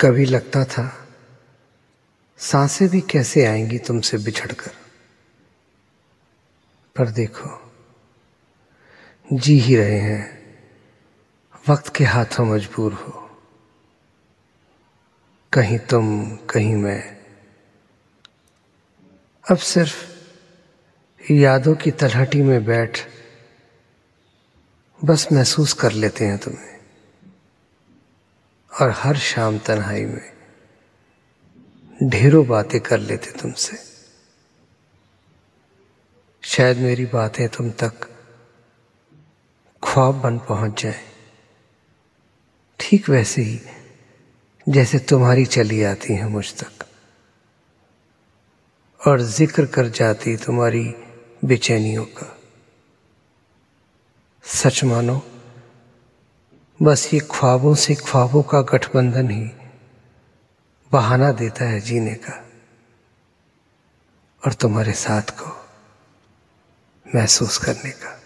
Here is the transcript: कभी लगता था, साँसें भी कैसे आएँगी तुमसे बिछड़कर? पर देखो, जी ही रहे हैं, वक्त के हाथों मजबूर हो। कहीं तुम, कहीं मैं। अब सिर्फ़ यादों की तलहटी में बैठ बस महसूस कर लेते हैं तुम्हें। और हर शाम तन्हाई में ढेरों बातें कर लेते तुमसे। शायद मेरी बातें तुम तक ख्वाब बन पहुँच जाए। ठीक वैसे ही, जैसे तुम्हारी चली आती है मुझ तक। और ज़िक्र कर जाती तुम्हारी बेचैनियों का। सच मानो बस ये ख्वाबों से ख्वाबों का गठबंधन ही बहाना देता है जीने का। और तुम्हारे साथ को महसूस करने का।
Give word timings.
कभी 0.00 0.24
लगता 0.24 0.64
था, 0.64 1.08
साँसें 2.38 2.88
भी 2.88 3.00
कैसे 3.00 3.46
आएँगी 3.46 3.78
तुमसे 3.78 4.18
बिछड़कर? 4.18 4.70
पर 6.96 7.08
देखो, 7.08 7.72
जी 9.32 9.58
ही 9.58 9.76
रहे 9.76 10.00
हैं, 10.00 10.46
वक्त 11.68 11.96
के 11.96 12.04
हाथों 12.04 12.46
मजबूर 12.46 12.92
हो। 12.92 13.40
कहीं 15.52 15.78
तुम, 15.78 16.36
कहीं 16.36 16.74
मैं। 16.74 17.16
अब 19.50 19.56
सिर्फ़ 19.56 20.04
यादों 21.32 21.74
की 21.74 21.90
तलहटी 21.90 22.42
में 22.42 22.64
बैठ 22.64 22.98
बस 25.04 25.28
महसूस 25.32 25.72
कर 25.72 25.92
लेते 25.92 26.24
हैं 26.24 26.38
तुम्हें। 26.38 26.75
और 28.80 28.90
हर 28.90 29.16
शाम 29.16 29.58
तन्हाई 29.58 30.04
में 30.04 30.32
ढेरों 32.10 32.46
बातें 32.46 32.80
कर 32.80 32.98
लेते 32.98 33.30
तुमसे। 33.30 33.76
शायद 36.42 36.78
मेरी 36.78 37.04
बातें 37.04 37.48
तुम 37.48 37.70
तक 37.70 38.08
ख्वाब 39.82 40.14
बन 40.14 40.38
पहुँच 40.38 40.82
जाए। 40.82 41.00
ठीक 42.80 43.08
वैसे 43.08 43.42
ही, 43.42 43.60
जैसे 44.66 44.98
तुम्हारी 44.98 45.44
चली 45.46 45.82
आती 45.82 46.14
है 46.14 46.28
मुझ 46.28 46.52
तक। 46.54 46.84
और 49.00 49.20
ज़िक्र 49.20 49.66
कर 49.66 49.88
जाती 49.88 50.36
तुम्हारी 50.36 50.84
बेचैनियों 51.44 52.04
का। 52.04 52.32
सच 54.44 54.84
मानो 54.84 55.22
बस 56.82 57.14
ये 57.14 57.20
ख्वाबों 57.20 57.74
से 57.74 57.94
ख्वाबों 57.94 58.42
का 58.42 58.62
गठबंधन 58.62 59.30
ही 59.30 59.50
बहाना 60.92 61.32
देता 61.32 61.64
है 61.64 61.80
जीने 61.80 62.14
का। 62.14 62.44
और 64.46 64.52
तुम्हारे 64.52 64.92
साथ 64.92 65.22
को 65.22 65.66
महसूस 67.14 67.58
करने 67.58 67.90
का। 67.90 68.20